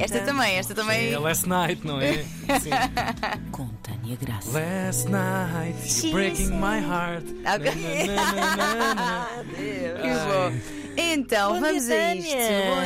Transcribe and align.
Esta 0.00 0.20
também, 0.20 0.56
esta 0.56 0.74
também. 0.74 1.12
É 1.12 1.18
Last 1.18 1.48
Night, 1.48 1.86
não 1.86 2.00
é? 2.00 2.24
Sim. 2.60 2.70
Com 3.52 3.68
Tânia 3.82 4.16
Graça. 4.16 4.50
Last 4.50 5.08
night, 5.08 6.04
you're 6.04 6.12
breaking 6.12 6.50
my 6.58 6.80
heart. 6.80 7.24
Ok. 7.46 8.06
Na, 8.06 8.32
na, 8.32 8.56
na, 8.56 8.74
na, 8.74 8.94
na. 8.94 9.26
Que 9.46 10.08
bom. 10.26 10.92
Então, 10.96 11.54
Bom 11.54 11.60
vamos 11.60 11.84
dia, 11.86 11.96
a 11.96 12.14
isto. 12.16 12.36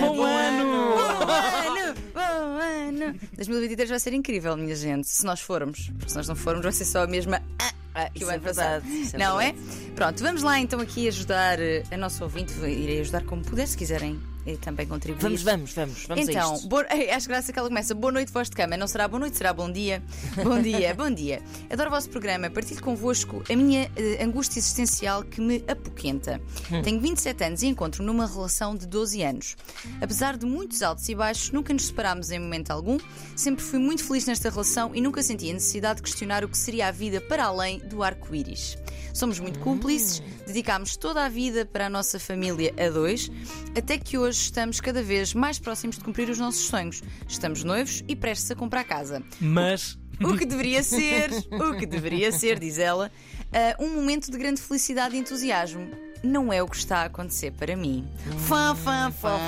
Bom 0.01 0.23
ano! 0.23 0.65
Bom 0.95 1.33
ano! 1.33 1.95
Bom 2.15 3.03
ano! 3.03 3.19
2023 3.35 3.91
vai 3.91 3.99
ser 3.99 4.13
incrível, 4.13 4.57
minha 4.57 4.77
gente, 4.77 5.09
se 5.09 5.25
nós 5.25 5.41
formos. 5.41 5.89
Porque 5.91 6.11
se 6.11 6.17
nós 6.17 6.29
não 6.29 6.37
formos, 6.37 6.63
vai 6.63 6.73
ser 6.73 6.85
só 6.85 7.03
a 7.03 7.07
mesma. 7.07 7.43
ah, 7.59 7.73
ah, 7.95 8.11
que 8.11 8.25
o 8.25 8.31
é 8.31 8.35
ano 8.35 8.43
passado. 8.43 8.85
é 9.13 9.19
não 9.19 9.41
é? 9.41 9.55
Pronto, 9.95 10.23
vamos 10.23 10.43
lá 10.43 10.61
então 10.61 10.81
aqui 10.81 11.09
ajudar 11.09 11.59
eh, 11.59 11.83
a 11.91 11.97
nossa 11.97 12.23
ouvinte. 12.25 12.53
Irei 12.61 13.01
ajudar 13.01 13.25
como 13.25 13.43
puder, 13.43 13.67
se 13.67 13.77
quiserem 13.77 14.21
eh, 14.47 14.57
também 14.61 14.87
contribuir. 14.87 15.23
Vamos, 15.23 15.43
vamos, 15.43 15.73
vamos. 15.75 16.05
Vamos 16.07 16.29
a 16.29 16.31
Então, 16.33 16.55
isto. 16.55 16.69
boa- 16.69 16.87
acho 17.15 17.29
graça 17.29 17.53
que 17.53 17.59
ela 17.59 17.69
começa. 17.69 17.95
Boa 17.95 18.13
noite, 18.13 18.33
voz 18.33 18.49
de 18.49 18.57
cama. 18.57 18.77
Não 18.77 18.87
será 18.87 19.09
boa 19.09 19.21
noite, 19.21 19.37
será 19.37 19.53
bom 19.53 19.71
dia. 19.71 20.03
Bom 20.43 20.61
dia, 20.61 20.95
bom 20.95 21.11
dia. 21.11 21.43
Adoro 21.71 21.89
o 21.91 21.93
vosso 21.93 22.09
programa. 22.11 22.49
Partilho 22.51 22.81
convosco 22.81 23.43
a 23.51 23.57
minha 23.57 23.91
eh, 23.97 24.23
angústia 24.23 24.59
existencial 24.59 25.23
que 25.25 25.41
me 25.41 25.65
apoquenta. 25.69 26.41
Tenho 26.85 27.01
27 27.01 27.45
anos 27.45 27.63
e 27.63 27.67
encontro-me 27.67 28.07
numa 28.07 28.27
relação 28.27 28.75
de 28.77 28.87
12 28.87 29.23
anos. 29.23 29.57
Apesar 30.01 30.37
de 30.37 30.47
muitos 30.47 30.83
altos 30.83 31.09
e 31.09 31.15
baixos, 31.15 31.51
nunca 31.51 31.73
nos 31.73 31.87
separámos 31.87 32.31
em 32.31 32.39
momento 32.39 32.71
algum. 32.71 32.99
Sempre 33.35 33.65
fui 33.65 33.79
muito 33.79 34.05
feliz 34.05 34.27
nesta 34.27 34.51
relação 34.51 34.95
e 34.95 35.01
nunca 35.01 35.23
senti 35.23 35.51
a 35.51 35.55
necessidade 35.55 35.97
de 35.97 36.03
questionar 36.03 36.45
o 36.45 36.49
que 36.49 36.57
seria 36.59 36.89
a 36.89 36.91
vida 36.91 37.21
para 37.21 37.45
além 37.45 37.79
do 37.81 38.03
arco-íris. 38.03 38.77
Somos 39.13 39.39
muito 39.41 39.59
cúmplices, 39.61 40.23
dedicámos 40.47 40.95
toda 40.97 41.25
a 41.25 41.29
vida 41.29 41.65
para 41.65 41.87
a 41.87 41.89
nossa 41.91 42.21
família 42.21 42.75
a 42.79 42.91
dois, 42.91 43.31
até 43.77 43.97
que 43.97 44.19
hoje 44.19 44.36
estamos 44.43 44.81
cada 44.81 45.03
vez 45.03 45.35
mais 45.35 45.59
próximos 45.59 45.97
de 45.97 46.05
cumprir 46.05 46.29
os 46.29 46.39
nossos 46.39 46.67
sonhos. 46.67 47.03
Estamos 47.29 47.65
noivos 47.65 48.03
e 48.09 48.15
prestes 48.17 48.51
a 48.51 48.55
comprar 48.55 48.85
casa. 48.85 49.23
Mas 49.41 49.99
O 50.23 50.37
que 50.37 50.47
deveria 50.47 50.83
ser, 50.83 51.31
o 51.53 51.77
que 51.77 51.85
deveria 51.85 52.33
ser, 52.33 52.59
diz 52.59 52.79
ela, 52.79 53.11
ah, 53.53 53.77
um 53.79 53.91
momento 53.91 54.31
de 54.31 54.39
grande 54.39 54.61
felicidade 54.61 55.15
e 55.15 55.19
entusiasmo. 55.19 55.89
Não 56.23 56.51
é 56.53 56.63
o 56.63 56.69
que 56.69 56.77
está 56.77 56.99
a 57.01 57.05
acontecer 57.05 57.53
para 57.53 57.77
mim. 57.77 58.09
Fã, 58.49 58.75
fã, 58.75 59.11
fã, 59.13 59.39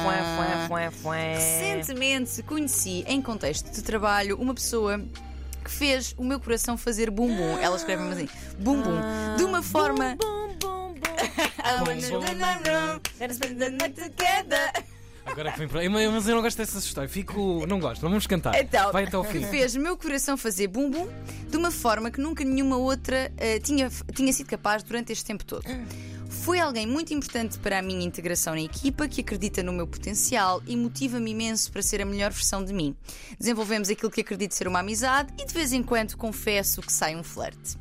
Recentemente 1.34 2.42
conheci, 2.42 3.05
em 3.06 3.22
contexto 3.22 3.72
de 3.72 3.83
trabalho, 3.83 4.36
uma 4.39 4.55
pessoa 4.55 5.03
que 5.64 5.70
fez 5.70 6.14
o 6.16 6.25
meu 6.25 6.39
coração 6.39 6.77
fazer 6.77 7.11
bum 7.11 7.34
bum. 7.34 7.59
Ela 7.59 7.77
escreve 7.77 8.03
mesmo 8.03 8.14
assim, 8.14 8.28
bum 8.59 8.83
bum, 8.83 9.36
de 9.36 9.44
uma 9.44 9.62
forma. 9.62 10.16
Bum, 10.20 10.47
bum. 10.47 10.47
Agora 15.27 15.52
que 15.52 15.58
vem 15.58 15.69
para. 15.69 15.88
Mas 15.91 16.28
eu 16.28 16.34
não 16.34 16.42
gosto 16.42 16.56
dessa 16.56 16.78
história. 16.78 17.08
Fico. 17.08 17.66
Não 17.66 17.78
gosto. 17.78 18.00
Vamos 18.00 18.27
cantar. 18.27 18.55
Então, 18.60 18.92
Vai 18.92 19.05
até 19.05 19.16
ao 19.16 19.25
fim. 19.25 19.44
fez 19.44 19.75
o 19.75 19.80
meu 19.80 19.97
coração 19.97 20.36
fazer 20.36 20.69
bum 20.69 20.91
bum 20.91 21.08
de 21.48 21.56
uma 21.56 21.70
forma 21.70 22.10
que 22.10 22.20
nunca 22.20 22.44
nenhuma 22.44 22.77
outra 22.77 23.30
eh, 23.36 23.58
tinha, 23.60 23.91
tinha 24.14 24.33
sido 24.33 24.48
capaz 24.48 24.83
durante 24.83 25.12
este 25.12 25.25
tempo 25.25 25.44
todo. 25.44 25.64
Foi 26.42 26.61
alguém 26.61 26.86
muito 26.86 27.12
importante 27.12 27.58
para 27.58 27.78
a 27.78 27.83
minha 27.83 28.05
integração 28.05 28.55
na 28.55 28.62
equipa, 28.62 29.06
que 29.06 29.20
acredita 29.20 29.62
no 29.62 29.72
meu 29.72 29.86
potencial 29.86 30.62
e 30.67 30.77
motiva-me 30.77 31.31
imenso 31.31 31.70
para 31.70 31.83
ser 31.83 32.00
a 32.00 32.06
melhor 32.06 32.33
versão 32.33 32.64
de 32.64 32.72
mim. 32.72 32.97
Desenvolvemos 33.39 33.91
aquilo 33.91 34.11
que 34.11 34.22
acredito 34.22 34.55
ser 34.55 34.66
uma 34.66 34.81
amizade 34.81 35.33
e 35.39 35.44
de 35.44 35.53
vez 35.53 35.72
em 35.72 35.83
quando 35.83 36.16
confesso 36.16 36.81
que 36.81 36.92
sai 36.92 37.16
um 37.16 37.22
flerte. 37.22 37.77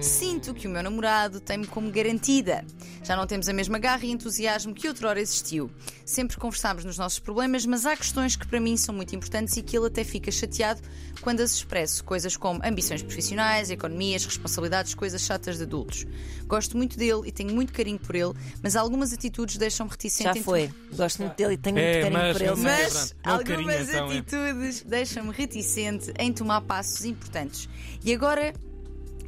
Sinto 0.00 0.54
que 0.54 0.66
o 0.66 0.70
meu 0.70 0.82
namorado 0.82 1.40
tem-me 1.40 1.66
como 1.66 1.90
garantida. 1.90 2.64
Já 3.02 3.16
não 3.16 3.26
temos 3.26 3.48
a 3.48 3.52
mesma 3.52 3.78
garra 3.78 4.04
e 4.04 4.10
entusiasmo 4.10 4.74
que 4.74 4.88
outrora 4.88 5.20
existiu. 5.20 5.70
Sempre 6.04 6.36
conversámos 6.36 6.84
nos 6.84 6.98
nossos 6.98 7.18
problemas, 7.18 7.66
mas 7.66 7.84
há 7.86 7.96
questões 7.96 8.36
que 8.36 8.46
para 8.46 8.60
mim 8.60 8.76
são 8.76 8.94
muito 8.94 9.14
importantes 9.14 9.56
e 9.56 9.62
que 9.62 9.76
ele 9.76 9.86
até 9.86 10.04
fica 10.04 10.30
chateado 10.30 10.80
quando 11.20 11.40
as 11.40 11.52
expresso. 11.52 12.04
Coisas 12.04 12.36
como 12.36 12.60
ambições 12.64 13.02
profissionais, 13.02 13.70
economias, 13.70 14.24
responsabilidades, 14.24 14.94
coisas 14.94 15.22
chatas 15.22 15.58
de 15.58 15.64
adultos. 15.64 16.06
Gosto 16.46 16.76
muito 16.76 16.96
dele 16.96 17.22
e 17.26 17.32
tenho 17.32 17.54
muito 17.54 17.72
carinho 17.72 17.95
por 17.98 18.14
ele, 18.14 18.32
mas 18.62 18.76
algumas 18.76 19.12
atitudes 19.12 19.56
deixam-me 19.56 19.90
reticente. 19.90 20.38
Já 20.38 20.44
foi. 20.44 20.70
Gosto 20.94 21.22
muito 21.22 21.36
dele 21.36 21.54
e 21.54 21.56
tenho 21.56 21.76
muito 21.76 21.86
É, 21.86 22.00
carinho 22.02 22.18
mas- 22.20 22.32
por 22.32 22.42
ele. 22.42 22.50
mas- 22.56 22.62
Mas 22.92 23.14
não 23.24 23.32
algumas 23.34 23.48
carinho, 23.48 23.82
então, 23.82 24.12
é. 24.12 24.18
atitudes 24.18 24.82
deixam-me 24.82 25.32
reticente 25.32 26.12
em 26.18 26.32
tomar 26.32 26.60
passos 26.62 27.04
importantes. 27.04 27.68
E 28.04 28.12
agora 28.14 28.52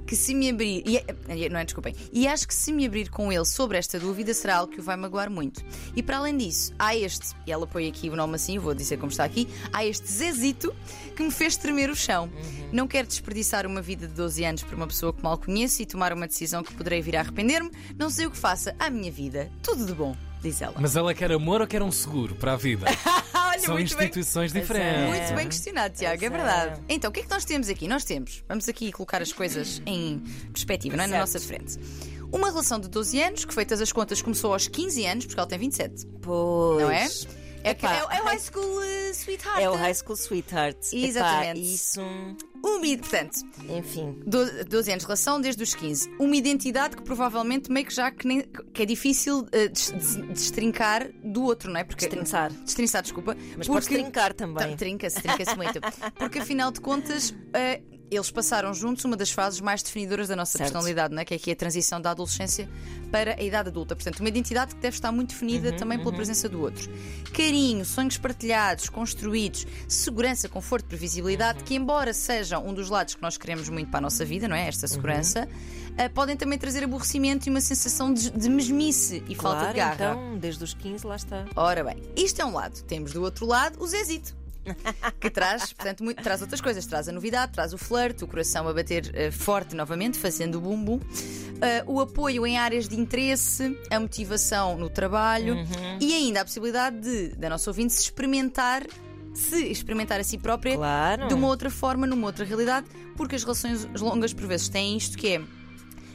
que 0.08 0.16
se 0.16 0.34
me 0.34 0.48
abrir. 0.48 0.82
E, 0.86 0.96
eh, 0.96 1.48
não 1.50 1.60
é, 1.60 1.64
desculpem. 1.64 1.94
E 2.10 2.26
acho 2.26 2.48
que 2.48 2.54
se 2.54 2.72
me 2.72 2.86
abrir 2.86 3.10
com 3.10 3.30
ele 3.30 3.44
sobre 3.44 3.76
esta 3.76 4.00
dúvida 4.00 4.32
será 4.32 4.56
algo 4.56 4.72
que 4.72 4.80
o 4.80 4.82
vai 4.82 4.96
magoar 4.96 5.30
muito. 5.30 5.62
E 5.94 6.02
para 6.02 6.16
além 6.16 6.34
disso, 6.34 6.72
há 6.78 6.96
este, 6.96 7.36
e 7.46 7.52
ela 7.52 7.66
põe 7.66 7.86
aqui 7.86 8.08
o 8.08 8.16
nome 8.16 8.34
assim, 8.34 8.58
vou 8.58 8.74
dizer 8.74 8.96
como 8.96 9.12
está 9.12 9.24
aqui, 9.24 9.46
há 9.70 9.84
este 9.84 10.10
Zezito 10.10 10.74
que 11.14 11.22
me 11.22 11.30
fez 11.30 11.58
tremer 11.58 11.90
o 11.90 11.94
chão. 11.94 12.24
Uhum. 12.24 12.68
Não 12.72 12.88
quero 12.88 13.06
desperdiçar 13.06 13.66
uma 13.66 13.82
vida 13.82 14.08
de 14.08 14.14
12 14.14 14.44
anos 14.44 14.62
por 14.62 14.74
uma 14.74 14.86
pessoa 14.86 15.12
que 15.12 15.22
mal 15.22 15.36
conheço 15.36 15.82
e 15.82 15.86
tomar 15.86 16.10
uma 16.14 16.26
decisão 16.26 16.62
que 16.62 16.72
poderei 16.72 17.02
vir 17.02 17.14
a 17.16 17.20
arrepender-me. 17.20 17.70
Não 17.98 18.08
sei 18.08 18.24
o 18.24 18.30
que 18.30 18.38
faça 18.38 18.74
à 18.78 18.88
minha 18.88 19.12
vida. 19.12 19.52
Tudo 19.62 19.84
de 19.84 19.92
bom, 19.92 20.16
diz 20.40 20.62
ela. 20.62 20.74
Mas 20.80 20.96
ela 20.96 21.12
quer 21.12 21.30
amor 21.32 21.60
ou 21.60 21.66
quer 21.66 21.82
um 21.82 21.92
seguro 21.92 22.34
para 22.34 22.54
a 22.54 22.56
vida? 22.56 22.86
Olha, 23.58 23.66
São 23.66 23.74
muito 23.74 23.96
bem. 23.96 24.06
instituições 24.06 24.54
é. 24.54 24.60
diferentes. 24.60 25.08
Muito 25.08 25.34
bem 25.34 25.48
questionado, 25.48 25.94
Tiago, 25.94 26.22
é 26.22 26.26
é. 26.26 26.30
verdade. 26.30 26.80
Então, 26.88 27.10
o 27.10 27.12
que 27.12 27.20
é 27.20 27.22
que 27.24 27.30
nós 27.30 27.44
temos 27.44 27.68
aqui? 27.68 27.88
Nós 27.88 28.04
temos, 28.04 28.44
vamos 28.48 28.68
aqui 28.68 28.92
colocar 28.92 29.20
as 29.20 29.32
coisas 29.32 29.82
em 29.86 30.22
perspectiva, 30.52 30.96
não 30.96 31.04
é? 31.04 31.06
Na 31.06 31.18
nossa 31.18 31.40
frente. 31.40 31.78
Uma 32.30 32.48
relação 32.50 32.78
de 32.78 32.88
12 32.88 33.20
anos, 33.22 33.44
que 33.44 33.54
feitas 33.54 33.80
as 33.80 33.90
contas 33.90 34.20
começou 34.20 34.52
aos 34.52 34.68
15 34.68 35.06
anos, 35.06 35.26
porque 35.26 35.40
ela 35.40 35.48
tem 35.48 35.58
27, 35.58 36.06
Pois. 36.20 36.82
não 36.82 36.90
é? 36.90 37.08
É, 37.64 37.70
Epá, 37.70 37.92
é, 37.94 38.18
é 38.18 38.22
o 38.22 38.24
High 38.24 38.38
School 38.38 38.78
uh, 38.78 39.10
Sweetheart. 39.12 39.60
É 39.60 39.68
o 39.68 39.74
High 39.74 39.94
School 39.94 40.16
Sweetheart. 40.16 40.76
Epá, 40.92 41.06
Exatamente. 41.06 41.74
isso, 41.74 42.00
Uma, 42.62 42.98
portanto, 42.98 43.38
enfim. 43.68 44.20
12, 44.26 44.64
12 44.64 44.90
anos 44.90 45.02
de 45.02 45.06
relação 45.06 45.40
desde 45.40 45.62
os 45.62 45.74
15. 45.74 46.10
Uma 46.18 46.36
identidade 46.36 46.96
que 46.96 47.02
provavelmente 47.02 47.70
meio 47.70 47.86
que 47.86 47.94
já 47.94 48.10
que, 48.10 48.26
nem- 48.26 48.44
que 48.72 48.82
é 48.82 48.86
difícil 48.86 49.40
uh, 49.40 49.68
des- 49.72 49.90
des- 49.90 50.16
destrincar 50.28 51.08
do 51.24 51.42
outro, 51.44 51.70
não 51.72 51.80
é? 51.80 51.84
Porque, 51.84 52.06
Destrinçar. 52.06 52.52
Destrinçar, 52.52 53.02
desculpa. 53.02 53.36
Mas 53.56 53.66
porque- 53.66 53.72
podes 53.72 53.88
trincar 53.88 54.32
também. 54.34 54.76
Trinca-se, 54.76 55.20
trinca-se 55.22 55.56
muito. 55.56 55.78
Porque 56.18 56.38
afinal 56.40 56.70
de 56.70 56.80
contas, 56.80 57.34
eh, 57.54 57.80
eles 58.10 58.30
passaram 58.30 58.72
juntos 58.74 59.04
uma 59.04 59.16
das 59.16 59.30
fases 59.30 59.60
mais 59.60 59.82
definidoras 59.82 60.28
da 60.28 60.36
nossa 60.36 60.58
Certo. 60.58 60.72
personalidade, 60.72 61.14
não 61.14 61.20
é? 61.22 61.24
que 61.24 61.34
é 61.34 61.36
aqui 61.36 61.50
a 61.50 61.56
transição 61.56 62.00
da 62.00 62.10
adolescência 62.10 62.68
para 63.10 63.34
a 63.34 63.42
idade 63.42 63.68
adulta. 63.68 63.94
Portanto, 63.96 64.20
uma 64.20 64.28
identidade 64.28 64.74
que 64.74 64.80
deve 64.80 64.96
estar 64.96 65.10
muito 65.12 65.30
definida 65.30 65.72
também 65.72 65.98
pela 65.98 66.12
presença 66.12 66.48
do 66.48 66.60
outro. 66.60 66.90
Carinho, 67.32 67.84
sonhos 67.84 68.16
partilhados, 68.18 68.88
construídos, 68.88 69.66
segurança, 69.86 70.48
conforto, 70.48 70.86
previsibilidade, 70.86 71.64
que 71.64 71.74
embora 71.74 72.12
sejam 72.12 72.66
um 72.66 72.72
dos 72.74 72.88
lados 72.90 73.14
que 73.14 73.22
nós 73.22 73.36
queremos 73.36 73.68
muito 73.68 73.88
para 73.90 73.98
a 73.98 74.02
nossa 74.02 74.24
vida, 74.24 74.46
não 74.48 74.56
é? 74.56 74.68
Esta 74.68 74.86
segurança, 74.86 75.48
eh, 75.96 76.08
podem 76.08 76.36
também 76.36 76.58
trazer 76.58 76.84
aborrecimento 76.84 77.48
e 77.48 77.50
uma 77.50 77.60
sensação 77.60 78.12
de, 78.12 78.30
de 78.30 78.48
mesmice 78.48 79.22
e 79.28 79.34
falta 79.34 79.58
Claro, 79.58 79.72
de 79.72 79.78
garra. 79.78 79.94
então, 79.94 80.38
desde 80.38 80.62
os 80.64 80.74
15 80.74 81.06
lá 81.06 81.16
está. 81.16 81.44
Ora 81.56 81.82
bem, 81.84 82.02
isto 82.16 82.40
é 82.40 82.44
um 82.44 82.52
lado. 82.54 82.82
Temos 82.84 83.12
do 83.12 83.22
outro 83.22 83.46
lado 83.46 83.82
o 83.82 83.86
Zezito. 83.86 84.36
Que 85.20 85.30
traz, 85.30 85.72
portanto, 85.72 86.02
muito- 86.04 86.22
traz 86.22 86.40
outras 86.42 86.60
coisas. 86.60 86.84
Traz 86.86 87.08
a 87.08 87.12
novidade, 87.12 87.52
traz 87.52 87.72
o 87.72 87.78
flerte, 87.78 88.24
o 88.24 88.26
coração 88.26 88.68
a 88.68 88.72
bater 88.74 89.10
eh, 89.14 89.30
forte 89.30 89.74
novamente, 89.76 90.18
fazendo 90.18 90.56
o 90.58 90.60
bumbum. 90.60 91.00
Eh, 91.60 91.82
o 91.86 92.00
apoio 92.00 92.46
em 92.46 92.56
áreas 92.58 92.88
de 92.88 92.98
interesse, 92.98 93.76
a 93.90 93.98
motivação 93.98 94.76
no 94.76 94.88
trabalho 94.88 95.56
e 96.00 96.14
ainda 96.14 96.40
a 96.40 96.44
possibilidade 96.44 97.00
de, 97.00 97.28
da 97.36 97.48
nossa 97.48 97.68
ouvinte, 97.70 97.92
se 97.92 98.02
experimentar, 98.02 98.86
se 99.34 99.64
experimentar 99.70 100.20
a 100.20 100.24
si 100.24 100.38
própria 100.38 100.76
Claro. 100.76 101.28
de 101.28 101.34
uma 101.34 101.46
outra 101.48 101.70
forma, 101.70 102.06
numa 102.06 102.26
outra 102.26 102.44
realidade, 102.44 102.86
porque 103.16 103.34
as 103.36 103.42
relações 103.42 103.84
longas 104.00 104.32
por 104.32 104.46
vezes 104.46 104.68
têm 104.68 104.96
isto 104.96 105.16
que 105.18 105.28
é 105.34 105.40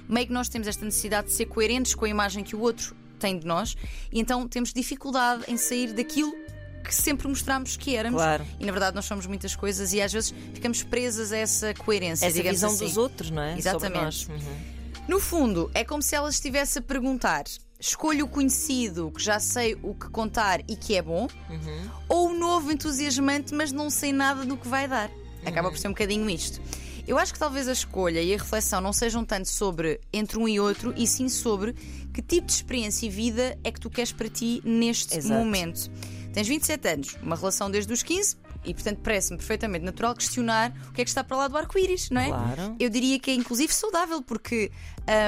meio 0.08 0.28
que 0.28 0.34
nós 0.34 0.50
temos 0.50 0.68
esta 0.68 0.84
necessidade 0.86 1.28
de 1.28 1.34
ser 1.34 1.46
coerentes 1.46 1.96
com 1.96 2.06
a 2.06 2.09
imagem 2.09 2.44
que 2.44 2.56
o 2.56 2.59
outro 2.59 2.96
tem 3.19 3.40
de 3.40 3.46
nós 3.47 3.75
e 4.12 4.19
então 4.19 4.46
temos 4.47 4.74
dificuldade 4.74 5.44
em 5.47 5.56
sair 5.56 5.94
daquilo 5.94 6.34
que 6.83 6.94
sempre 6.94 7.27
mostramos 7.27 7.77
que 7.77 7.95
éramos. 7.95 8.21
Claro. 8.21 8.45
E 8.59 8.65
na 8.65 8.71
verdade 8.71 8.95
nós 8.95 9.06
somos 9.06 9.25
muitas 9.25 9.56
coisas 9.56 9.94
e 9.94 10.01
às 10.01 10.12
vezes 10.12 10.33
ficamos 10.53 10.83
presas 10.83 11.31
a 11.31 11.38
essa 11.38 11.74
coerência. 11.74 12.25
Essa 12.25 12.44
visão 12.44 12.69
assim. 12.71 12.85
dos 12.85 12.97
outros, 12.97 13.30
não 13.31 13.41
é? 13.41 13.57
Exatamente. 13.57 14.30
Uhum. 14.30 14.74
No 15.07 15.19
fundo, 15.19 15.69
é 15.74 15.83
como 15.83 16.01
se 16.01 16.15
ela 16.15 16.30
estivesse 16.30 16.80
a 16.80 16.81
perguntar: 16.81 17.44
escolho 17.80 18.25
o 18.25 18.27
conhecido, 18.27 19.12
que 19.15 19.21
já 19.21 19.39
sei 19.39 19.77
o 19.81 19.94
que 19.94 20.09
contar 20.09 20.62
e 20.68 20.75
que 20.75 20.95
é 20.95 21.01
bom, 21.01 21.27
Uhum. 21.50 21.89
ou 22.07 22.30
o 22.30 22.33
novo 22.38 22.71
entusiasmante, 22.71 23.53
mas 23.53 23.71
não 23.71 23.89
sei 23.89 24.13
nada 24.13 24.45
do 24.45 24.56
que 24.57 24.68
vai 24.68 24.88
dar. 24.88 25.09
Acaba 25.45 25.69
por 25.69 25.77
ser 25.77 25.88
um 25.88 25.91
bocadinho 25.91 26.29
isto. 26.29 26.62
Eu 27.06 27.18
acho 27.18 27.33
que 27.33 27.39
talvez 27.39 27.68
a 27.68 27.74
escolha 27.74 28.21
e 28.21 28.33
a 28.33 28.38
reflexão 28.38 28.79
não 28.79 28.94
sejam 28.94 29.25
tanto 29.25 29.50
sobre 29.50 30.00
entre 30.13 30.38
um 30.38 30.47
e 30.47 30.57
outro, 30.57 30.94
e 30.95 31.06
sim 31.06 31.27
sobre 31.27 31.74
que 32.13 32.21
tipo 32.21 32.47
de 32.47 32.53
experiência 32.53 33.06
e 33.06 33.09
vida 33.09 33.57
é 33.62 33.71
que 33.74 33.79
tu 33.81 33.89
queres 33.89 34.13
para 34.13 34.29
ti 34.29 34.62
neste 34.63 35.18
Exato. 35.18 35.38
momento. 35.38 35.91
Tens 36.33 36.47
27 36.47 36.88
anos, 36.88 37.18
uma 37.21 37.35
relação 37.35 37.69
desde 37.69 37.94
os 37.94 38.01
15, 38.01 38.38
e 38.65 38.74
portanto 38.74 39.00
parece-me 39.03 39.38
perfeitamente 39.38 39.85
natural 39.85 40.15
questionar 40.15 40.74
o 40.89 40.94
que 40.94 41.01
é 41.01 41.03
que 41.03 41.09
está 41.09 41.24
para 41.24 41.38
lá 41.38 41.47
do 41.47 41.57
arco-íris, 41.57 42.09
não 42.09 42.21
é? 42.21 42.27
Claro. 42.27 42.75
Eu 42.80 42.89
diria 42.89 43.19
que 43.19 43.31
é 43.31 43.33
inclusive 43.35 43.74
saudável, 43.74 44.21
porque 44.21 44.71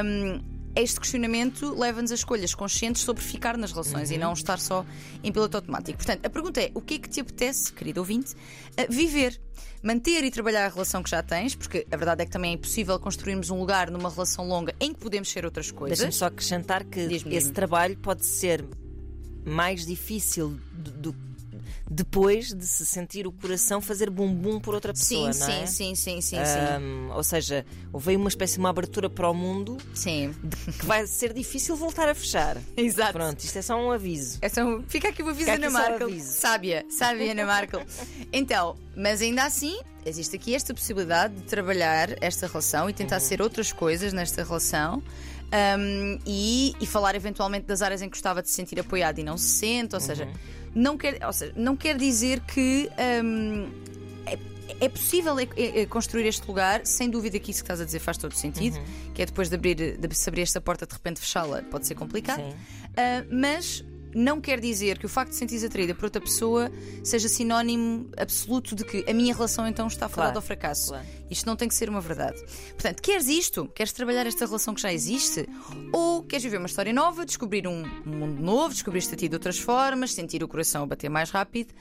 hum, 0.03 0.41
este 0.75 0.99
questionamento 0.99 1.73
leva-nos 1.73 2.11
a 2.11 2.15
escolhas 2.15 2.53
conscientes 2.53 3.01
sobre 3.01 3.23
ficar 3.23 3.57
nas 3.57 3.71
relações 3.71 4.11
e 4.11 4.17
não 4.17 4.33
estar 4.33 4.59
só 4.59 4.85
em 5.23 5.31
piloto 5.31 5.57
automático. 5.57 5.97
Portanto, 5.97 6.25
a 6.25 6.29
pergunta 6.29 6.61
é: 6.61 6.71
o 6.73 6.81
que 6.81 6.95
é 6.95 6.99
que 6.99 7.09
te 7.09 7.21
apetece, 7.21 7.71
querido 7.71 8.01
ouvinte, 8.01 8.35
a 8.77 8.91
viver? 8.91 9.39
Manter 9.81 10.23
e 10.23 10.31
trabalhar 10.31 10.65
a 10.65 10.69
relação 10.69 11.03
que 11.03 11.09
já 11.09 11.21
tens, 11.21 11.53
porque 11.53 11.85
a 11.91 11.95
verdade 11.95 12.23
é 12.23 12.25
que 12.25 12.31
também 12.31 12.51
é 12.51 12.53
impossível 12.55 12.99
construirmos 12.99 13.51
um 13.51 13.59
lugar 13.59 13.91
numa 13.91 14.09
relação 14.09 14.47
longa 14.47 14.73
em 14.79 14.91
que 14.91 14.99
podemos 14.99 15.29
ser 15.29 15.45
outras 15.45 15.69
coisas. 15.71 15.99
Deixa-me 15.99 16.13
só 16.13 16.25
acrescentar 16.25 16.83
que 16.83 16.99
esse 16.99 17.51
trabalho 17.51 17.95
pode 17.97 18.25
ser 18.25 18.65
mais 19.45 19.85
difícil 19.85 20.59
do, 20.73 20.91
do- 21.11 21.25
depois 21.89 22.51
de 22.51 22.65
se 22.65 22.83
sentir 22.85 23.27
o 23.27 23.31
coração 23.31 23.79
fazer 23.79 24.09
bum-bum 24.09 24.59
por 24.59 24.73
outra 24.73 24.91
pessoa, 24.91 25.31
Sim, 25.31 25.39
não 25.39 25.47
é? 25.47 25.65
sim, 25.67 25.95
sim, 25.95 25.95
sim, 25.95 26.21
sim, 26.21 26.37
Ahm, 26.37 27.11
ou 27.13 27.23
seja, 27.23 27.63
houve 27.93 28.15
uma 28.15 28.27
espécie 28.27 28.53
de 28.55 28.59
uma 28.59 28.69
abertura 28.69 29.07
para 29.07 29.29
o 29.29 29.33
mundo 29.35 29.77
sim. 29.93 30.33
Sim. 30.33 30.71
que 30.79 30.85
vai 30.85 31.05
ser 31.05 31.31
difícil 31.31 31.75
voltar 31.75 32.09
a 32.09 32.15
fechar. 32.15 32.57
Exato. 32.75 33.13
Pronto, 33.13 33.39
isto 33.39 33.57
é 33.57 33.61
só 33.61 33.75
um 33.77 33.91
aviso. 33.91 34.39
É 34.41 34.49
só- 34.49 34.81
fica 34.87 35.09
aqui 35.09 35.21
o 35.21 35.29
aviso 35.29 35.51
Ana 35.51 35.69
Markel. 35.69 36.07
aviso. 36.07 36.31
Sábia, 36.33 36.85
sábia 36.89 37.31
Ana 37.31 37.45
Markel. 37.45 37.83
Então, 38.33 38.75
mas 38.97 39.21
ainda 39.21 39.43
assim, 39.45 39.79
existe 40.05 40.35
aqui 40.35 40.55
esta 40.55 40.73
possibilidade 40.73 41.35
de 41.35 41.43
trabalhar 41.43 42.09
esta 42.21 42.47
relação 42.47 42.89
e 42.89 42.93
tentar 42.93 43.19
ser 43.19 43.41
outras 43.43 43.71
coisas 43.71 44.11
nesta 44.11 44.43
relação. 44.43 45.03
Um, 45.79 46.19
e, 46.25 46.73
e 46.79 46.85
falar 46.85 47.15
eventualmente 47.15 47.65
das 47.65 47.81
áreas 47.81 48.01
em 48.01 48.05
que 48.05 48.11
gostava 48.11 48.41
de 48.41 48.49
se 48.49 48.55
sentir 48.55 48.79
apoiado 48.79 49.19
e 49.19 49.23
não 49.23 49.37
se 49.37 49.47
sente, 49.59 49.95
ou 49.95 50.01
seja, 50.01 50.27
não 50.73 50.97
quer, 50.97 51.25
ou 51.25 51.33
seja, 51.33 51.53
não 51.55 51.75
quer 51.75 51.97
dizer 51.97 52.39
que 52.41 52.89
um, 53.23 53.69
é, 54.25 54.37
é 54.85 54.89
possível 54.89 55.37
é- 55.39 55.47
é- 55.55 55.85
construir 55.85 56.25
este 56.27 56.45
lugar, 56.47 56.85
sem 56.85 57.09
dúvida 57.09 57.39
que 57.39 57.51
isso 57.51 57.61
que 57.61 57.65
estás 57.65 57.79
a 57.79 57.85
dizer 57.85 57.99
faz 57.99 58.17
todo 58.17 58.33
sentido, 58.33 58.77
que 59.13 59.21
é 59.21 59.25
depois 59.25 59.47
de 59.49 59.55
abrir, 59.55 59.97
de 59.97 60.15
se 60.15 60.29
abrir 60.29 60.41
esta 60.41 60.59
porta, 60.59 60.85
de 60.85 60.93
repente 60.93 61.19
fechá-la, 61.19 61.61
pode 61.63 61.85
ser 61.87 61.95
complicado. 61.95 62.41
Uh, 62.41 63.27
mas 63.29 63.83
não 64.15 64.39
quer 64.39 64.59
dizer 64.59 64.97
que 64.97 65.05
o 65.05 65.09
facto 65.09 65.31
de 65.31 65.35
sentires 65.35 65.63
atraída 65.63 65.93
por 65.93 66.05
outra 66.05 66.21
pessoa 66.21 66.71
seja 67.03 67.27
sinónimo 67.27 68.09
absoluto 68.17 68.73
de 68.75 68.83
que 68.85 69.03
a 69.07 69.13
minha 69.13 69.33
relação 69.33 69.67
então 69.67 69.85
está 69.87 70.07
fora 70.09 70.27
Claro, 70.27 70.37
ao 70.37 70.41
fracasso. 70.41 70.87
claro. 70.89 71.05
Isto 71.29 71.45
não 71.47 71.55
tem 71.55 71.67
que 71.67 71.75
ser 71.75 71.89
uma 71.89 71.99
verdade. 72.01 72.39
Portanto, 72.73 73.01
queres 73.01 73.27
isto? 73.27 73.67
Queres 73.75 73.91
trabalhar 73.91 74.25
esta 74.25 74.45
relação 74.45 74.73
que 74.73 74.81
já 74.81 74.93
existe? 74.93 75.47
Ou 75.91 76.23
queres 76.23 76.43
viver 76.43 76.57
uma 76.57 76.67
história 76.67 76.93
nova, 76.93 77.25
descobrir 77.25 77.67
um 77.67 77.83
mundo 78.05 78.41
novo, 78.41 78.73
descobrir-te 78.73 79.13
a 79.13 79.17
ti 79.17 79.27
de 79.27 79.35
outras 79.35 79.59
formas, 79.59 80.13
sentir 80.13 80.43
o 80.43 80.47
coração 80.47 80.83
a 80.83 80.85
bater 80.87 81.09
mais 81.09 81.29
rápido? 81.31 81.73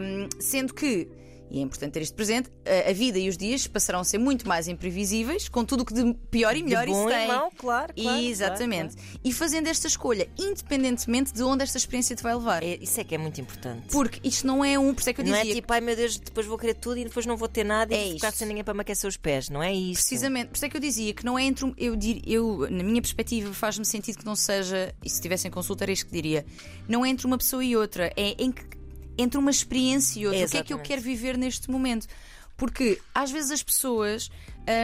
Um, 0.00 0.28
sendo 0.40 0.72
que. 0.72 1.08
E 1.50 1.58
é 1.58 1.62
importante 1.62 1.92
ter 1.92 2.02
isto 2.02 2.14
presente, 2.14 2.50
a 2.86 2.90
a 2.90 2.92
vida 2.92 3.18
e 3.18 3.28
os 3.28 3.36
dias 3.36 3.66
passarão 3.66 4.00
a 4.00 4.04
ser 4.04 4.18
muito 4.18 4.46
mais 4.48 4.66
imprevisíveis, 4.68 5.48
com 5.48 5.64
tudo 5.64 5.82
o 5.82 5.84
que 5.84 5.94
de 5.94 6.14
pior 6.30 6.56
e 6.56 6.62
melhor 6.62 6.84
de 6.86 6.90
bom 6.92 7.00
isso 7.08 7.10
e 7.10 7.18
tem. 7.18 7.28
mau, 7.28 7.52
claro, 7.56 7.92
claro, 7.94 8.20
Exatamente. 8.20 8.96
claro, 8.96 9.20
E 9.24 9.32
fazendo 9.32 9.66
esta 9.68 9.86
escolha, 9.86 10.28
independentemente 10.38 11.32
de 11.32 11.42
onde 11.42 11.62
esta 11.62 11.78
experiência 11.78 12.16
te 12.16 12.22
vai 12.22 12.34
levar. 12.34 12.62
É, 12.62 12.76
isso 12.80 13.00
é 13.00 13.04
que 13.04 13.14
é 13.14 13.18
muito 13.18 13.40
importante. 13.40 13.86
Porque 13.90 14.20
isto 14.26 14.46
não 14.46 14.64
é 14.64 14.78
um, 14.78 14.92
por 14.94 15.00
isso 15.00 15.10
é 15.10 15.12
que 15.12 15.20
eu 15.20 15.24
não 15.24 15.32
dizia. 15.36 15.52
é 15.52 15.54
tipo, 15.54 15.72
ai 15.72 15.80
meu 15.80 15.94
Deus, 15.96 16.18
depois 16.18 16.46
vou 16.46 16.58
querer 16.58 16.74
tudo 16.74 16.98
e 16.98 17.04
depois 17.04 17.26
não 17.26 17.36
vou 17.36 17.48
ter 17.48 17.64
nada 17.64 17.94
É 17.94 18.08
e 18.08 18.12
ficar 18.14 18.32
sem 18.32 18.46
ninguém 18.48 18.64
para 18.64 18.74
me 18.74 18.80
aquecer 18.80 19.08
os 19.08 19.16
pés. 19.16 19.48
Não 19.48 19.62
é 19.62 19.72
isso. 19.72 20.00
Precisamente, 20.02 20.48
por 20.48 20.56
isso 20.56 20.64
é 20.64 20.68
que 20.68 20.76
eu 20.76 20.80
dizia 20.80 21.12
que 21.14 21.24
não 21.24 21.38
é 21.38 21.44
entre 21.44 21.64
um, 21.64 21.74
eu, 21.76 21.94
dir, 21.96 22.22
eu 22.26 22.66
na 22.70 22.82
minha 22.82 23.00
perspectiva 23.00 23.52
faz-me 23.52 23.84
sentido 23.84 24.18
que 24.18 24.26
não 24.26 24.36
seja, 24.36 24.94
e 25.04 25.08
se 25.10 25.20
tivessem 25.20 25.50
consulta 25.50 25.84
era 25.84 25.92
isto 25.92 26.06
que 26.06 26.12
diria, 26.12 26.44
não 26.88 27.04
é 27.04 27.08
entre 27.08 27.26
uma 27.26 27.38
pessoa 27.38 27.64
e 27.64 27.76
outra, 27.76 28.12
é 28.16 28.34
em 28.38 28.50
que- 28.52 28.75
entre 29.18 29.38
uma 29.38 29.50
experiência 29.50 30.20
e 30.20 30.26
outra. 30.26 30.44
O 30.44 30.48
que 30.50 30.56
é 30.56 30.62
que 30.62 30.72
eu 30.72 30.76
Exatamente. 30.78 30.88
quero 30.88 31.02
viver 31.02 31.36
neste 31.38 31.70
momento? 31.70 32.06
Porque 32.56 33.00
às 33.14 33.30
vezes 33.30 33.50
as 33.50 33.62
pessoas. 33.62 34.30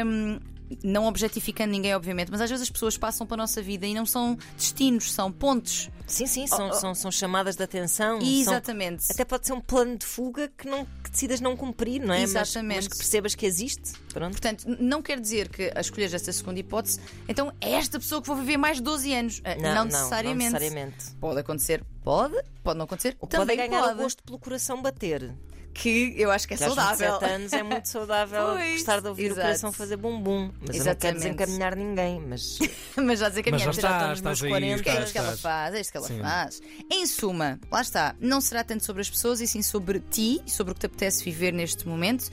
hum, 0.06 0.38
não 0.82 1.05
objetificando 1.05 1.70
ninguém, 1.70 1.94
obviamente, 1.94 2.31
mas 2.31 2.40
às 2.40 2.49
vezes 2.49 2.62
as 2.62 2.70
pessoas 2.70 2.96
passam 2.96 3.26
pela 3.26 3.37
nossa 3.43 3.61
vida 3.61 3.87
e 3.87 3.93
não 3.93 4.06
são 4.06 4.38
destinos, 4.56 5.12
são 5.12 5.31
pontos. 5.31 5.90
Sim, 6.06 6.26
sim, 6.26 6.46
são, 6.46 6.69
Oh, 6.69 6.70
oh. 6.70 6.75
são, 6.75 6.94
são 6.94 7.11
chamadas 7.11 7.56
de 7.56 7.62
atenção. 7.62 8.19
são- 8.23 8.26
Exatamente. 8.31 9.05
até 9.12 9.23
pode 9.23 9.46
ser 9.46 9.52
um 9.52 9.61
plano 9.61 9.99
de 9.99 10.06
fuga 10.06 10.50
que, 10.56 10.67
não, 10.67 10.87
decidas 11.12 11.41
não 11.41 11.56
cumprir, 11.56 12.00
não 12.00 12.12
é? 12.14 12.20
Mas- 12.20 12.31
Exatamente. 12.31 12.76
Mas, 12.76 12.88
que 12.88 12.97
percebas 12.97 13.35
que 13.35 13.47
existe. 13.47 13.93
Pronto. 14.12 14.32
Portanto, 14.32 14.64
não 14.81 15.00
quer 15.03 15.20
dizer 15.20 15.49
que 15.49 15.70
a 15.75 15.81
escolher 15.81 16.12
esta 16.12 16.32
segunda 16.32 16.59
hipótese, 16.59 16.99
então 17.29 17.53
é 17.61 17.73
esta 17.73 17.99
pessoa 18.00 18.20
que 18.20 18.26
vou 18.26 18.37
viver 18.37 18.56
mais 18.56 18.79
de 18.79 18.82
12 18.82 19.12
anos. 19.14 19.41
Ah, 19.44 19.55
Não, 19.55 19.75
não, 19.75 19.85
necessariamente. 19.85 20.53
não 20.53 20.59
necessariamente. 20.61 21.05
Pode 21.20 21.38
acontecer, 21.41 21.85
pode, 22.03 22.35
pode 22.64 22.79
não 22.79 22.85
acontecer. 22.87 23.17
Ou 23.20 23.29
pode 23.29 23.41
também 23.43 23.56
ganhar 23.56 23.81
pode. 23.82 23.94
o 23.94 24.03
gosto 24.03 24.23
pelo 24.25 24.38
coração 24.38 24.81
bater. 24.82 25.32
Que 25.74 26.14
eu 26.19 26.30
acho 26.30 26.46
que 26.46 26.54
é 26.54 26.56
Que 26.56 26.64
aos 26.64 26.74
saudável. 26.74 27.12
27 27.19 27.32
anos 27.34 27.52
é 27.54 27.62
muito 27.62 27.88
saudável 27.88 28.46
Pois, 28.56 28.72
gostar 28.74 29.00
de 29.00 29.08
ouvir 29.08 29.24
exato. 29.26 29.40
o 29.40 29.42
coração 29.42 29.72
fazer 29.72 29.96
bum-bum. 29.96 30.50
Mas 30.60 30.76
eu 30.76 30.84
não 30.84 30.94
quero 30.94 31.16
Exatamente. 31.16 31.19
desencaminhar 31.22 31.76
ninguém. 31.76 32.20
Mas 32.20 32.58
Mas 32.96 33.19
já 33.20 33.28
a 33.28 33.30
Mas 33.30 33.42
já 33.42 33.58
já 33.58 33.70
está, 33.70 34.08
nos 34.08 34.19
estás 34.19 34.40
meus 34.40 34.42
aí. 34.42 34.48
40, 34.50 34.82
Que 34.82 34.90
é 34.90 35.00
isto 35.02 35.12
que 35.12 35.19
ela 35.19 35.36
faz, 35.36 35.74
é 35.74 35.80
isto 35.80 35.90
que 35.90 35.96
ela 35.96 36.08
Sim. 36.08 36.20
faz. 36.20 36.62
Em 36.90 37.06
suma, 37.06 37.58
lá 37.70 37.80
está, 37.80 38.14
não 38.20 38.40
será 38.40 38.62
tanto 38.62 38.84
sobre 38.84 39.00
as 39.02 39.08
pessoas 39.10 39.40
e 39.40 39.46
sim 39.46 39.62
sobre 39.62 39.98
ti, 40.00 40.40
sobre 40.46 40.72
o 40.72 40.74
que 40.74 40.80
te 40.80 40.86
apetece 40.86 41.24
viver 41.24 41.52
neste 41.52 41.88
momento. 41.88 42.30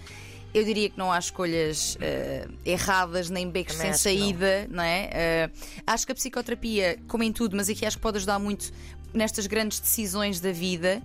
Eu 0.52 0.64
diria 0.64 0.90
que 0.90 0.98
não 0.98 1.12
há 1.12 1.20
escolhas 1.20 1.96
eh, 2.02 2.48
erradas 2.66 3.30
nem 3.30 3.48
becos 3.50 3.76
sem 3.76 3.86
que 3.86 3.92
não. 3.92 3.98
saída, 4.00 4.68
não, 4.68 4.84
é? 4.84 5.10
Eh, 5.14 5.50
acho 5.86 6.08
que 6.08 6.12
a 6.12 6.16
psicoterapia, 6.16 6.98
como 7.08 7.24
em 7.24 7.32
tudo, 7.32 7.56
mas 7.56 7.70
aqui 7.70 7.86
acho 7.86 7.98
que 7.98 8.02
pode 8.02 8.18
ajudar 8.18 8.40
muito 8.40 8.72
nestas 9.14 9.48
grandes 9.48 9.80
decisões 9.80 10.40
da 10.40 10.52
vida. 10.52 11.02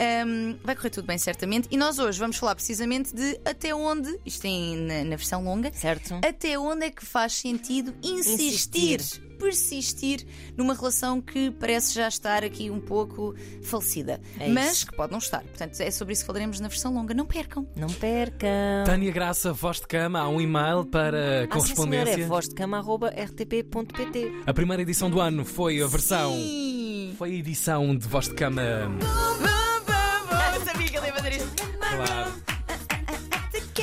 Ahm, 0.00 0.56
vai 0.62 0.76
correr 0.76 0.90
tudo 0.90 1.06
bem, 1.06 1.18
certamente. 1.18 1.66
E 1.72 1.76
nós 1.76 1.98
hoje 1.98 2.20
vamos 2.20 2.36
falar 2.36 2.54
precisamente 2.54 3.12
de 3.12 3.40
até 3.44 3.74
onde, 3.74 4.16
isto 4.24 4.42
tem 4.42 4.76
na, 4.76 5.02
na 5.04 5.16
versão 5.16 5.42
longa, 5.42 5.72
certo? 5.74 6.14
até 6.24 6.56
onde 6.56 6.86
é 6.86 6.90
que 6.90 7.04
faz 7.04 7.32
sentido 7.32 7.92
insistir, 8.00 9.00
Insistir. 9.00 9.20
persistir 9.40 10.24
numa 10.56 10.72
relação 10.72 11.20
que 11.20 11.50
parece 11.50 11.94
já 11.94 12.06
estar 12.06 12.44
aqui 12.44 12.70
um 12.70 12.78
pouco 12.80 13.34
falecida, 13.64 14.20
É 14.38 14.48
mas 14.48 14.76
isso. 14.76 14.86
que 14.86 14.94
pode 14.96 15.10
não 15.10 15.18
estar. 15.18 15.42
Portanto, 15.42 15.80
é 15.80 15.90
sobre 15.90 16.12
isso 16.12 16.22
que 16.22 16.26
falaremos 16.28 16.60
na 16.60 16.68
versão 16.68 16.94
longa. 16.94 17.12
Não 17.12 17.26
percam. 17.26 17.66
Não 17.74 17.88
percam. 17.88 18.48
Tânia 18.86 19.10
Graça, 19.10 19.52
voz 19.52 19.80
de 19.80 19.88
cama, 19.88 20.20
há 20.20 20.28
um 20.28 20.40
e-mail 20.40 20.84
para 20.84 21.40
Ah, 21.40 21.42
sim, 21.42 21.48
correspondência. 21.48 22.14
senhor, 22.14 22.24
é 22.24 22.28
vozdecama.rtp.pt. 22.28 24.32
A 24.46 24.54
primeira 24.54 24.80
edição 24.82 25.10
do 25.10 25.20
ano 25.20 25.44
foi 25.44 25.82
a 25.82 25.88
versão. 25.88 26.34
Sim. 26.36 26.77
Foi 27.18 27.30
a 27.30 27.34
edição 27.34 27.96
de 27.96 28.06
voz 28.06 28.28
de 28.28 28.34
cama. 28.34 28.62
Eu 28.62 30.64
sabia 30.64 30.86
que 30.88 30.96
ele 30.96 31.06
ia 31.08 31.12
fazer 31.14 31.32
isto. 31.32 31.48
Claro. 31.78 32.32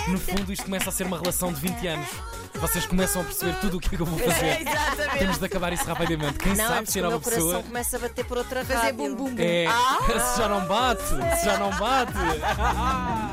No 0.07 0.17
fundo, 0.19 0.53
isto 0.53 0.63
começa 0.63 0.89
a 0.89 0.93
ser 0.93 1.05
uma 1.05 1.19
relação 1.19 1.51
de 1.51 1.59
20 1.59 1.87
anos. 1.87 2.07
Vocês 2.55 2.85
começam 2.85 3.21
a 3.21 3.25
perceber 3.25 3.55
tudo 3.59 3.77
o 3.77 3.79
que 3.81 3.87
é 3.93 3.97
que 3.97 4.01
eu 4.01 4.05
vou 4.05 4.17
fazer. 4.25 4.61
Exatamente. 4.61 5.19
Temos 5.19 5.37
de 5.37 5.45
acabar 5.45 5.73
isso 5.73 5.83
rapidamente. 5.83 6.37
Quem 6.39 6.55
Não, 6.55 6.65
sabe 6.67 6.79
antes 6.79 6.93
se 6.93 6.99
que 6.99 7.03
a 7.03 7.07
o 7.07 7.11
meu 7.11 7.17
nova 7.17 7.23
coração 7.23 7.45
pessoa. 7.47 7.63
começa 7.63 7.97
a 7.97 7.99
bater 7.99 8.25
por 8.25 8.37
outra 8.37 8.63
Fazer 8.63 8.93
bum 8.93 9.15
bum 9.15 9.35
bum. 9.35 9.41
É, 9.41 9.65
se 10.31 10.37
já 10.37 10.47
não 10.47 10.65
bate, 10.65 11.03
se 11.39 11.45
já 11.45 11.57
não 11.57 11.71
bate. 11.71 12.13